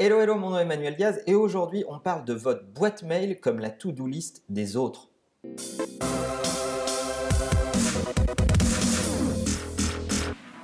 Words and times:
Hello, 0.00 0.20
hello, 0.20 0.36
mon 0.36 0.50
nom 0.50 0.58
est 0.58 0.62
Emmanuel 0.62 0.94
Diaz 0.94 1.20
et 1.26 1.34
aujourd'hui 1.34 1.84
on 1.88 1.98
parle 1.98 2.24
de 2.24 2.32
votre 2.32 2.64
boîte 2.64 3.02
mail 3.02 3.40
comme 3.40 3.58
la 3.58 3.68
to-do 3.68 4.06
list 4.06 4.44
des 4.48 4.76
autres. 4.76 5.08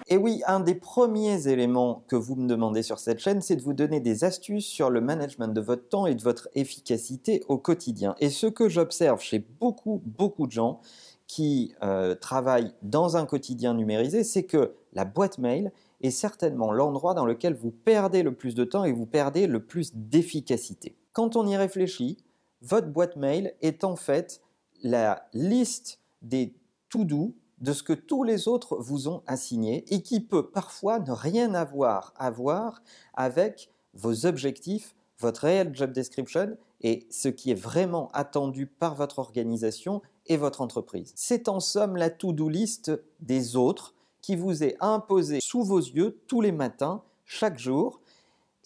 Et 0.06 0.16
oui, 0.16 0.42
un 0.46 0.60
des 0.60 0.76
premiers 0.76 1.48
éléments 1.48 2.04
que 2.06 2.14
vous 2.14 2.36
me 2.36 2.46
demandez 2.46 2.84
sur 2.84 3.00
cette 3.00 3.18
chaîne, 3.18 3.42
c'est 3.42 3.56
de 3.56 3.62
vous 3.62 3.72
donner 3.72 3.98
des 3.98 4.22
astuces 4.22 4.66
sur 4.66 4.88
le 4.88 5.00
management 5.00 5.48
de 5.48 5.60
votre 5.60 5.88
temps 5.88 6.06
et 6.06 6.14
de 6.14 6.22
votre 6.22 6.48
efficacité 6.54 7.42
au 7.48 7.58
quotidien. 7.58 8.14
Et 8.20 8.30
ce 8.30 8.46
que 8.46 8.68
j'observe 8.68 9.20
chez 9.20 9.40
beaucoup, 9.40 10.00
beaucoup 10.06 10.46
de 10.46 10.52
gens 10.52 10.80
qui 11.26 11.74
euh, 11.82 12.14
travaillent 12.14 12.72
dans 12.82 13.16
un 13.16 13.26
quotidien 13.26 13.74
numérisé, 13.74 14.22
c'est 14.22 14.44
que 14.44 14.74
la 14.92 15.04
boîte 15.04 15.38
mail 15.38 15.72
est 16.04 16.10
certainement 16.10 16.70
l'endroit 16.70 17.14
dans 17.14 17.24
lequel 17.24 17.54
vous 17.54 17.70
perdez 17.70 18.22
le 18.22 18.34
plus 18.34 18.54
de 18.54 18.64
temps 18.64 18.84
et 18.84 18.92
vous 18.92 19.06
perdez 19.06 19.46
le 19.46 19.64
plus 19.64 19.94
d'efficacité. 19.94 20.96
Quand 21.12 21.34
on 21.34 21.46
y 21.46 21.56
réfléchit, 21.56 22.18
votre 22.60 22.88
boîte 22.88 23.16
mail 23.16 23.54
est 23.62 23.84
en 23.84 23.96
fait 23.96 24.42
la 24.82 25.28
liste 25.32 26.00
des 26.20 26.54
to-do 26.90 27.34
de 27.58 27.72
ce 27.72 27.82
que 27.82 27.94
tous 27.94 28.22
les 28.22 28.48
autres 28.48 28.76
vous 28.76 29.08
ont 29.08 29.22
assigné 29.26 29.84
et 29.94 30.02
qui 30.02 30.20
peut 30.20 30.50
parfois 30.50 30.98
ne 30.98 31.12
rien 31.12 31.54
avoir 31.54 32.12
à 32.16 32.30
voir 32.30 32.82
avec 33.14 33.70
vos 33.94 34.26
objectifs, 34.26 34.94
votre 35.18 35.42
réel 35.42 35.74
job 35.74 35.92
description 35.92 36.58
et 36.82 37.06
ce 37.10 37.28
qui 37.28 37.50
est 37.50 37.60
vraiment 37.60 38.10
attendu 38.12 38.66
par 38.66 38.94
votre 38.94 39.20
organisation 39.20 40.02
et 40.26 40.36
votre 40.36 40.60
entreprise. 40.60 41.12
C'est 41.16 41.48
en 41.48 41.60
somme 41.60 41.96
la 41.96 42.10
to-do 42.10 42.48
list 42.48 42.92
des 43.20 43.56
autres 43.56 43.93
qui 44.24 44.36
vous 44.36 44.64
est 44.64 44.74
imposée 44.80 45.40
sous 45.42 45.62
vos 45.62 45.80
yeux 45.80 46.18
tous 46.26 46.40
les 46.40 46.50
matins, 46.50 47.02
chaque 47.26 47.58
jour, 47.58 48.00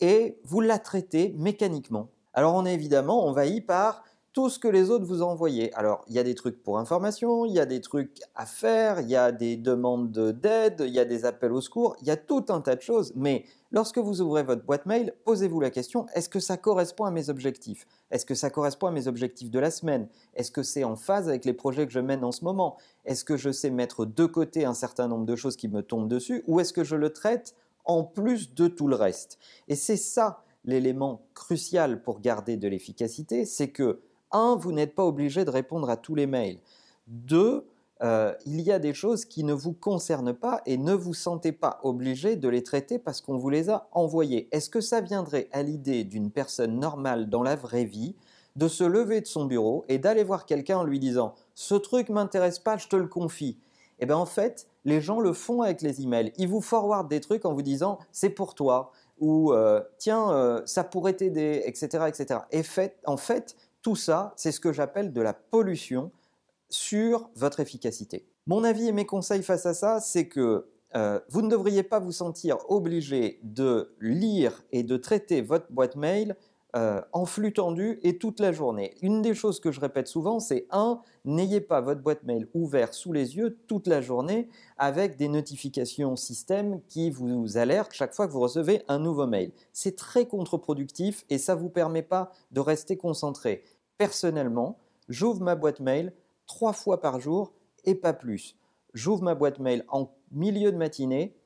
et 0.01 0.39
vous 0.45 0.61
la 0.61 0.79
traitez 0.79 1.35
mécaniquement. 1.37 2.11
Alors 2.33 2.55
on 2.55 2.65
est 2.65 2.75
évidemment 2.75 3.27
envahi 3.27 3.61
par 3.61 4.05
tout 4.33 4.49
ce 4.49 4.59
que 4.59 4.69
les 4.69 4.91
autres 4.91 5.05
vous 5.05 5.23
ont 5.23 5.29
envoyé. 5.29 5.73
Alors, 5.75 6.05
il 6.09 6.15
y 6.15 6.19
a 6.19 6.23
des 6.23 6.35
trucs 6.35 6.63
pour 6.63 6.79
information, 6.79 7.45
il 7.45 7.53
y 7.53 7.61
a 7.61 7.67
des 7.67 7.81
trucs 7.81 8.21
à 8.35 8.47
faire, 8.47 9.01
il 9.01 9.09
y 9.09 9.17
a 9.17 9.33
des 9.33 9.57
demandes 9.57 10.13
d'aide, 10.13 10.85
il 10.87 10.95
y 10.95 11.01
a 11.01 11.05
des 11.05 11.25
appels 11.25 11.53
au 11.53 11.61
secours, 11.61 11.97
il 12.01 12.07
y 12.07 12.11
a 12.11 12.17
tout 12.17 12.45
un 12.49 12.61
tas 12.61 12.77
de 12.77 12.83
choses. 12.83 13.13
Mais 13.17 13.45
lorsque 13.73 13.99
vous 13.99 14.21
ouvrez 14.21 14.43
votre 14.43 14.65
boîte 14.65 14.87
mail, 14.87 15.15
posez-vous 15.25 15.61
la 15.61 15.71
question, 15.71 16.07
est-ce 16.15 16.29
que 16.29 16.41
ça 16.41 16.57
correspond 16.57 17.05
à 17.05 17.11
mes 17.11 17.31
objectifs? 17.31 17.87
Est-ce 18.11 18.27
que 18.27 18.35
ça 18.35 18.51
correspond 18.51 18.87
à 18.87 18.91
mes 18.91 19.09
objectifs 19.09 19.51
de 19.51 19.59
la 19.59 19.71
semaine? 19.71 20.09
Est-ce 20.35 20.51
que 20.51 20.63
c'est 20.63 20.85
en 20.85 20.97
phase 20.97 21.29
avec 21.29 21.45
les 21.45 21.55
projets 21.55 21.87
que 21.87 21.93
je 21.93 22.01
mène 22.01 22.25
en 22.25 22.33
ce 22.33 22.45
moment? 22.45 22.77
Est-ce 23.05 23.25
que 23.25 23.37
je 23.37 23.51
sais 23.51 23.71
mettre 23.71 24.05
de 24.05 24.27
côté 24.27 24.65
un 24.65 24.75
certain 24.75 25.09
nombre 25.09 25.27
de 25.27 25.37
choses 25.37 25.57
qui 25.57 25.69
me 25.69 25.83
tombent 25.83 26.09
dessus 26.09 26.45
Ou 26.47 26.61
est-ce 26.61 26.73
que 26.73 26.85
je 26.85 26.97
le 26.97 27.11
traite 27.11 27.55
en 27.85 28.05
plus 28.05 28.55
de 28.55 28.69
tout 28.69 28.89
le 28.89 28.97
reste? 28.97 29.39
Et 29.69 29.75
c'est 29.75 29.97
ça 29.97 30.45
l'élément 30.65 31.23
crucial 31.35 32.03
pour 32.03 32.21
garder 32.21 32.57
de 32.57 32.69
l'efficacité, 32.69 33.47
c'est 33.47 33.71
que 33.71 34.01
un, 34.33 34.57
vous 34.57 34.73
n'êtes 34.73 34.95
pas 34.95 35.05
obligé 35.05 35.45
de 35.45 35.51
répondre 35.51 35.89
à 35.91 35.97
tous 35.97 36.15
les 36.15 36.27
mails. 36.27 36.59
Deux, 37.07 37.67
euh, 38.03 38.33
il 38.47 38.61
y 38.61 38.71
a 38.71 38.79
des 38.79 38.95
choses 38.95 39.25
qui 39.25 39.43
ne 39.43 39.53
vous 39.53 39.73
concernent 39.73 40.35
pas 40.35 40.63
et 40.67 40.77
ne 40.77 40.93
vous 40.93 41.15
sentez 41.15 41.53
pas 41.53 41.81
obligé 41.83 42.37
de 42.37 42.49
les 42.49 42.63
traiter 42.63 42.99
parce 42.99 43.21
qu'on 43.21 43.37
vous 43.37 43.51
les 43.51 43.71
a 43.71 43.89
envoyées. 43.93 44.49
Est-ce 44.53 44.71
que 44.71 44.81
ça 44.81 45.01
viendrait 45.01 45.49
à 45.53 45.63
l'idée 45.63 46.05
d'une 46.05 46.31
personne 46.31 46.79
normale 46.79 47.29
dans 47.29 47.43
la 47.43 47.57
vraie 47.57 47.85
vie 47.85 48.15
de 48.57 48.69
se 48.69 48.85
lever 48.85 49.21
de 49.21 49.27
son 49.27 49.45
bureau 49.45 49.85
et 49.89 49.99
d'aller 49.99 50.25
voir 50.25 50.45
quelqu'un 50.45 50.79
en 50.79 50.85
lui 50.85 50.99
disant 50.99 51.35
ce 51.55 51.75
truc 51.75 52.09
m'intéresse 52.09 52.59
pas, 52.59 52.77
je 52.77 52.89
te 52.89 52.97
le 52.97 53.07
confie. 53.07 53.59
Eh 54.01 54.07
bien 54.07 54.17
en 54.17 54.27
fait, 54.27 54.69
les 54.85 55.01
gens 55.01 55.21
le 55.21 55.33
font 55.33 55.63
avec 55.63 55.83
les 55.83 56.03
emails. 56.03 56.33
Ils 56.39 56.49
vous 56.49 56.61
forwardent 56.61 57.09
des 57.09 57.21
trucs 57.21 57.45
en 57.45 57.53
vous 57.53 57.63
disant 57.63 57.99
c'est 58.13 58.31
pour 58.31 58.55
toi 58.55 58.93
ou 59.21 59.53
euh, 59.53 59.81
tiens 59.99 60.31
euh, 60.31 60.63
ça 60.67 60.85
pourrait 60.85 61.15
t'aider, 61.15 61.63
etc., 61.65 62.05
etc. 62.09 62.41
Et 62.53 62.63
fait, 62.63 62.97
en 63.07 63.17
fait, 63.17 63.57
tout 63.89 63.97
ça, 63.97 64.35
c'est 64.37 64.53
ce 64.53 64.61
que 64.61 64.71
j'appelle 64.71 65.15
de 65.15 65.23
la 65.23 65.33
pollution 65.33 66.11
sur 66.69 67.31
votre 67.35 67.59
efficacité. 67.59 68.27
Mon 68.47 68.63
avis 68.63 68.87
et 68.87 68.93
mes 68.93 69.07
conseils 69.07 69.43
face 69.43 69.65
à 69.65 69.73
ça, 69.73 69.99
c'est 69.99 70.29
que 70.29 70.67
euh, 70.95 71.19
vous 71.31 71.41
ne 71.41 71.49
devriez 71.49 71.83
pas 71.83 71.99
vous 71.99 72.13
sentir 72.13 72.59
obligé 72.69 73.41
de 73.43 73.97
lire 73.99 74.63
et 74.73 74.83
de 74.83 74.99
traiter 74.99 75.41
votre 75.41 75.73
boîte 75.73 75.97
mail 75.97 76.37
euh, 76.77 77.01
en 77.15 77.25
flux 77.25 77.55
tendu 77.55 77.99
et 78.03 78.19
toute 78.19 78.41
la 78.41 78.53
journée. 78.53 78.95
Une 79.01 79.23
des 79.23 79.33
choses 79.33 79.59
que 79.59 79.73
je 79.73 79.81
répète 79.81 80.07
souvent, 80.07 80.39
c'est 80.39 80.67
un, 80.71 81.01
n'ayez 81.25 81.63
pas 81.63 81.81
votre 81.81 82.03
boîte 82.03 82.25
mail 82.25 82.47
ouvert 82.53 82.93
sous 82.93 83.15
les 83.15 83.39
yeux 83.39 83.59
toute 83.69 83.87
la 83.87 84.03
journée 84.03 84.51
avec 84.77 85.17
des 85.17 85.29
notifications 85.29 86.15
système 86.15 86.83
qui 86.87 87.09
vous 87.09 87.57
alertent 87.57 87.95
chaque 87.95 88.13
fois 88.13 88.27
que 88.27 88.33
vous 88.33 88.41
recevez 88.41 88.83
un 88.87 88.99
nouveau 88.99 89.27
mail. 89.27 89.51
C'est 89.73 89.97
très 89.97 90.27
contre-productif 90.27 91.25
et 91.31 91.39
ça 91.39 91.55
ne 91.55 91.61
vous 91.61 91.71
permet 91.71 92.03
pas 92.03 92.33
de 92.51 92.61
rester 92.61 92.99
concentré. 92.99 93.65
Personnellement, 93.99 94.79
j'ouvre 95.09 95.43
ma 95.43 95.55
boîte 95.55 95.81
mail 95.81 96.13
trois 96.47 96.73
fois 96.73 97.01
par 97.01 97.21
jour 97.21 97.53
et 97.85 97.95
pas 97.95 98.13
plus. 98.13 98.57
J'ouvre 98.95 99.23
ma 99.23 99.35
boîte 99.35 99.59
mail 99.59 99.85
en 99.89 100.11
milieu 100.31 100.73
de 100.73 100.77
matinée, 100.77 101.37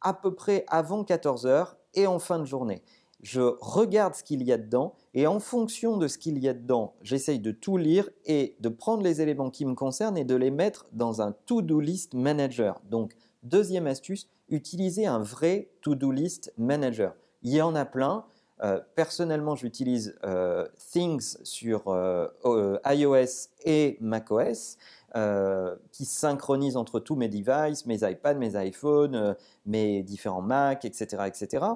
à 0.00 0.14
peu 0.14 0.34
près 0.34 0.64
avant 0.68 1.04
14 1.04 1.46
heures 1.46 1.76
et 1.94 2.06
en 2.06 2.18
fin 2.18 2.38
de 2.38 2.44
journée 2.44 2.82
je 3.22 3.40
regarde 3.60 4.14
ce 4.14 4.24
qu'il 4.24 4.42
y 4.42 4.52
a 4.52 4.58
dedans 4.58 4.94
et 5.14 5.26
en 5.26 5.38
fonction 5.38 5.96
de 5.96 6.08
ce 6.08 6.18
qu'il 6.18 6.38
y 6.38 6.48
a 6.48 6.54
dedans, 6.54 6.94
j'essaye 7.02 7.38
de 7.38 7.52
tout 7.52 7.76
lire 7.76 8.10
et 8.26 8.56
de 8.60 8.68
prendre 8.68 9.02
les 9.02 9.20
éléments 9.20 9.50
qui 9.50 9.64
me 9.64 9.74
concernent 9.74 10.18
et 10.18 10.24
de 10.24 10.34
les 10.34 10.50
mettre 10.50 10.86
dans 10.92 11.22
un 11.22 11.32
to-do 11.46 11.80
list 11.80 12.14
manager. 12.14 12.80
Donc, 12.90 13.14
deuxième 13.44 13.86
astuce, 13.86 14.28
utilisez 14.48 15.06
un 15.06 15.20
vrai 15.20 15.70
to-do 15.82 16.10
list 16.10 16.52
manager. 16.58 17.14
Il 17.42 17.52
y 17.52 17.62
en 17.62 17.74
a 17.74 17.84
plein. 17.84 18.24
Euh, 18.62 18.80
personnellement, 18.94 19.56
j'utilise 19.56 20.16
euh, 20.24 20.66
Things 20.92 21.36
sur 21.42 21.88
euh, 21.88 22.78
iOS 22.86 23.48
et 23.64 23.96
macOS. 24.00 24.76
qui 25.90 26.06
synchronise 26.06 26.76
entre 26.78 26.98
tous 26.98 27.16
mes 27.16 27.28
devices, 27.28 27.84
mes 27.84 28.02
iPads, 28.02 28.34
mes 28.34 28.56
iPhones, 28.56 29.36
mes 29.66 30.02
différents 30.02 30.40
Macs, 30.40 30.86
etc., 30.86 31.24
etc. 31.26 31.66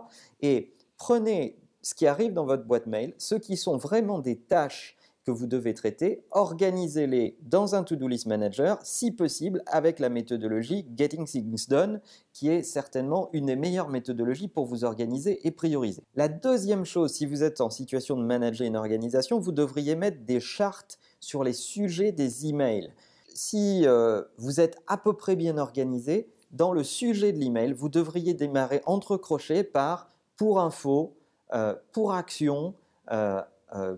Et 0.40 0.72
prenez 0.96 1.58
ce 1.82 1.94
qui 1.94 2.06
arrive 2.06 2.32
dans 2.32 2.46
votre 2.46 2.64
boîte 2.64 2.86
mail, 2.86 3.14
ceux 3.18 3.38
qui 3.38 3.58
sont 3.58 3.76
vraiment 3.76 4.20
des 4.20 4.38
tâches 4.38 4.95
que 5.26 5.32
vous 5.32 5.48
devez 5.48 5.74
traiter, 5.74 6.22
organisez-les 6.30 7.36
dans 7.42 7.74
un 7.74 7.82
to-do 7.82 8.06
list 8.06 8.26
manager, 8.26 8.78
si 8.84 9.10
possible 9.10 9.60
avec 9.66 9.98
la 9.98 10.08
méthodologie 10.08 10.86
Getting 10.96 11.26
Things 11.26 11.66
Done, 11.68 12.00
qui 12.32 12.48
est 12.48 12.62
certainement 12.62 13.28
une 13.32 13.46
des 13.46 13.56
meilleures 13.56 13.88
méthodologies 13.88 14.46
pour 14.46 14.66
vous 14.66 14.84
organiser 14.84 15.44
et 15.44 15.50
prioriser. 15.50 16.04
La 16.14 16.28
deuxième 16.28 16.84
chose, 16.84 17.12
si 17.12 17.26
vous 17.26 17.42
êtes 17.42 17.60
en 17.60 17.70
situation 17.70 18.16
de 18.16 18.22
manager 18.22 18.68
une 18.68 18.76
organisation, 18.76 19.40
vous 19.40 19.50
devriez 19.50 19.96
mettre 19.96 20.24
des 20.24 20.38
chartes 20.38 21.00
sur 21.18 21.42
les 21.42 21.52
sujets 21.52 22.12
des 22.12 22.46
emails. 22.46 22.92
Si 23.34 23.82
euh, 23.84 24.22
vous 24.38 24.60
êtes 24.60 24.78
à 24.86 24.96
peu 24.96 25.12
près 25.12 25.34
bien 25.34 25.58
organisé, 25.58 26.30
dans 26.52 26.72
le 26.72 26.84
sujet 26.84 27.32
de 27.32 27.38
l'email, 27.38 27.72
vous 27.72 27.88
devriez 27.88 28.32
démarrer 28.32 28.80
entre 28.86 29.16
crochets 29.16 29.64
par 29.64 30.12
pour 30.36 30.60
info, 30.60 31.16
euh, 31.52 31.74
pour 31.90 32.14
action, 32.14 32.74
euh, 33.10 33.42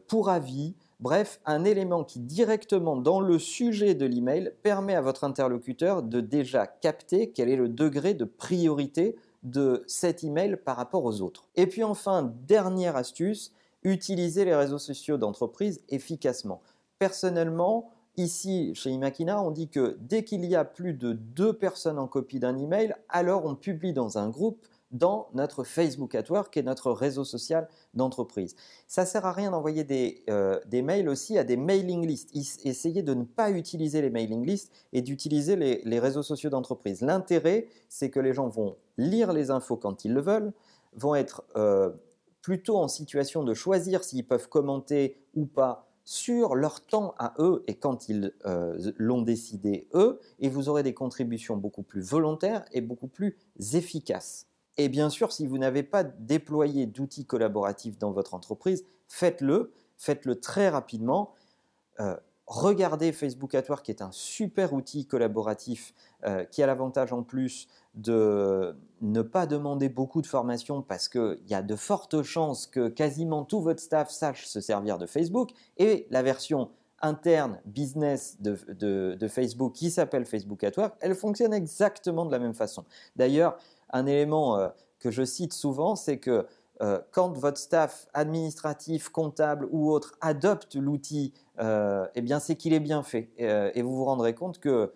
pour 0.07 0.31
avis, 0.31 0.75
bref, 1.01 1.41
un 1.45 1.65
élément 1.65 2.05
qui 2.05 2.21
directement 2.21 2.97
dans 2.97 3.21
le 3.21 3.39
sujet 3.39 3.95
de 3.95 4.07
l'email 4.07 4.53
permet 4.63 4.95
à 4.95 5.01
votre 5.01 5.25
interlocuteur 5.25 6.03
de 6.03 6.21
déjà 6.21 6.67
capter 6.67 7.31
quel 7.31 7.49
est 7.49 7.57
le 7.57 7.69
degré 7.69 8.15
de 8.15 8.25
priorité 8.25 9.17
de 9.43 9.85
cet 9.87 10.25
email 10.25 10.57
par 10.57 10.77
rapport 10.77 11.05
aux 11.05 11.21
autres. 11.21 11.47
Et 11.55 11.67
puis 11.67 11.85
enfin, 11.85 12.35
dernière 12.47 12.97
astuce, 12.97 13.53
utilisez 13.83 14.45
les 14.45 14.55
réseaux 14.55 14.79
sociaux 14.79 15.17
d'entreprise 15.17 15.81
efficacement. 15.89 16.61
Personnellement, 16.99 17.91
Ici, 18.19 18.75
chez 18.75 18.91
Imakina, 18.91 19.41
on 19.41 19.53
dit 19.53 19.69
que 19.69 19.97
dès 20.01 20.25
qu'il 20.25 20.45
y 20.45 20.57
a 20.57 20.65
plus 20.65 20.93
de 20.93 21.13
deux 21.13 21.53
personnes 21.53 22.01
en 22.01 22.09
copie 22.09 22.41
d'un 22.41 22.59
email, 22.59 22.97
alors 23.09 23.45
on 23.45 23.55
publie 23.55 23.93
dans 23.93 24.19
un 24.19 24.29
groupe 24.29 24.67
dans 24.91 25.29
notre 25.35 25.65
Facebook 25.65 26.15
at 26.15 26.31
Work, 26.31 26.53
qui 26.53 26.59
est 26.59 26.63
notre 26.63 26.91
réseau 26.93 27.25
social 27.25 27.69
d'entreprise. 27.95 28.55
Ça 28.87 29.05
sert 29.05 29.27
à 29.27 29.33
rien 29.33 29.51
d'envoyer 29.51 29.85
des, 29.85 30.25
euh, 30.31 30.59
des, 30.67 30.83
mails 30.83 31.09
aussi 31.09 31.37
à 31.39 31.45
des 31.45 31.57
mailing 31.57 32.07
lists. 32.07 32.31
Essayez 32.65 33.03
de 33.03 33.15
ne 33.15 33.25
pas 33.25 33.51
utiliser 33.51 34.01
les 34.01 34.11
mailing 34.11 34.47
lists 34.47 34.73
et 34.93 35.03
d'utiliser 35.03 35.57
les, 35.57 35.83
les, 35.85 35.99
réseaux 35.99 36.23
sociaux 36.23 36.51
d'entreprise. 36.51 37.03
L'intérêt, 37.03 37.67
c'est 37.89 38.11
que 38.11 38.21
les 38.21 38.33
gens 38.33 38.49
vont 38.49 38.77
lire 38.97 39.33
les 39.33 39.51
infos 39.51 39.77
quand 39.77 40.05
ils 40.05 40.13
le 40.13 40.21
veulent, 40.21 40.53
vont 40.95 41.15
être 41.15 41.45
euh, 41.57 41.91
plutôt 42.41 42.79
en 42.79 42.89
situation 42.89 43.45
de 43.45 43.55
choisir 43.55 44.05
s'ils 44.05 44.27
peuvent 44.27 44.49
commenter 44.49 45.17
ou 45.35 45.45
pas 45.45 45.89
sur 46.09 46.55
leur 46.55 46.81
temps 46.87 47.15
à 47.19 47.35
eux 47.39 47.63
et 47.67 47.75
quand 47.75 48.09
ils 48.09 48.33
euh, 48.47 48.93
l'ont 48.97 49.21
décidé 49.21 49.89
eux, 49.93 50.19
et 50.39 50.49
vous 50.49 50.71
aurez 50.71 50.83
des 50.83 50.95
contributions 50.95 51.59
beaucoup 51.59 51.83
plus 51.83 52.01
volontaires 52.01 52.65
et 52.73 52.81
beaucoup 52.81 53.09
plus 53.09 53.37
efficaces. 53.75 54.47
Et 54.79 54.89
bien 54.89 55.11
sûr, 55.11 55.33
si 55.33 55.47
vous 55.47 55.59
n'avez 55.59 55.83
pas 55.83 56.05
déployé 56.05 56.87
d'outils 56.87 57.27
collaboratifs 57.27 57.99
dans 57.99 58.13
votre 58.13 58.35
entreprise, 58.35 58.85
faites-le, 59.09 59.73
faites-le 59.97 60.41
très 60.41 60.69
rapidement. 60.69 61.35
Euh, 61.99 62.17
regardez 62.47 63.13
Facebook 63.13 63.57
at 63.57 63.65
Work, 63.69 63.85
qui 63.85 63.91
est 63.91 64.03
un 64.03 64.13
super 64.13 64.73
outil 64.73 65.05
collaboratif 65.07 65.93
euh, 66.25 66.45
qui 66.45 66.63
a 66.63 66.67
l'avantage 66.67 67.13
en 67.13 67.25
plus 67.25 67.67
de 67.95 68.77
ne 69.03 69.23
pas 69.23 69.47
demander 69.47 69.89
beaucoup 69.89 70.23
de 70.23 70.27
formation 70.29 70.83
parce 70.83 71.09
qu'il 71.09 71.39
y 71.49 71.55
a 71.55 71.63
de 71.63 71.75
fortes 71.75 72.23
chances 72.23 72.69
que 72.69 72.89
quasiment 72.89 73.45
tout 73.45 73.61
votre 73.61 73.81
staff 73.81 74.11
sache 74.11 74.47
se 74.47 74.61
servir 74.61 74.99
de 74.99 75.07
Facebook. 75.07 75.51
Et 75.77 76.07
la 76.11 76.23
version 76.23 76.71
interne 77.01 77.61
business 77.65 78.37
de, 78.41 79.29
Facebook 79.29 79.73
qui 79.73 79.91
s'appelle 79.91 80.25
Facebook 80.25 80.63
at 80.65 80.73
Work, 80.77 80.95
elle 81.01 81.15
fonctionne 81.15 81.53
exactement 81.53 82.25
de 82.25 82.33
la 82.33 82.39
même 82.39 82.55
façon. 82.55 82.85
D'ailleurs, 83.17 83.59
un 83.91 84.07
élément 84.07 84.59
euh, 84.59 84.69
que 84.99 85.11
je 85.11 85.25
cite 85.25 85.53
souvent, 85.53 85.97
c'est 85.97 86.19
que 86.19 86.47
euh, 86.81 87.01
quand 87.11 87.37
votre 87.37 87.59
staff 87.59 88.07
administratif, 88.15 89.09
comptable 89.09 89.69
ou 89.71 89.91
autre 89.91 90.15
adopte 90.21 90.77
l'outil, 90.77 91.33
euh, 91.59 92.07
eh 92.15 92.21
bien 92.21 92.39
c'est 92.39 92.55
qu'il 92.55 92.73
est 92.73 92.81
bien 92.81 93.03
fait. 93.03 93.31
et 93.39 93.83
vous 93.83 93.97
vous 93.97 94.05
rendrez 94.05 94.35
compte 94.35 94.59
que 94.59 94.93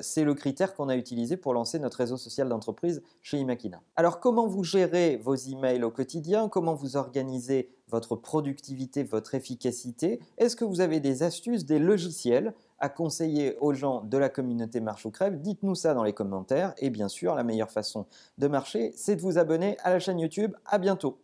c'est 0.00 0.24
le 0.24 0.32
critère 0.32 0.74
qu'on 0.74 0.88
a 0.88 0.96
utilisé 0.96 1.36
pour 1.36 1.52
lancer 1.52 1.78
notre 1.78 1.98
réseau 1.98 2.16
social 2.16 2.48
d'entreprise 2.48 3.02
chez 3.20 3.36
Imakina. 3.36 3.82
Alors 3.94 4.20
comment 4.20 4.46
vous 4.46 4.64
gérez 4.64 5.18
vos 5.18 5.34
emails 5.34 5.84
au 5.84 5.90
quotidien? 5.90 6.48
Comment 6.48 6.72
vous 6.72 6.96
organisez 6.96 7.68
votre 7.88 8.16
productivité, 8.16 9.02
votre 9.02 9.34
efficacité? 9.34 10.18
Est-ce 10.38 10.56
que 10.56 10.64
vous 10.64 10.80
avez 10.80 10.98
des 11.00 11.22
astuces, 11.22 11.66
des 11.66 11.78
logiciels 11.78 12.54
à 12.78 12.88
conseiller 12.88 13.56
aux 13.60 13.72
gens 13.72 14.02
de 14.02 14.18
la 14.18 14.28
communauté 14.28 14.80
Marche 14.80 15.06
ou 15.06 15.10
Crève 15.10 15.40
Dites-nous 15.40 15.74
ça 15.74 15.94
dans 15.94 16.04
les 16.04 16.12
commentaires. 16.12 16.74
Et 16.78 16.90
bien 16.90 17.08
sûr, 17.08 17.34
la 17.34 17.44
meilleure 17.44 17.70
façon 17.70 18.06
de 18.38 18.48
marcher, 18.48 18.92
c'est 18.96 19.16
de 19.16 19.20
vous 19.20 19.38
abonner 19.38 19.76
à 19.82 19.90
la 19.90 19.98
chaîne 19.98 20.18
YouTube. 20.18 20.54
À 20.66 20.78
bientôt 20.78 21.18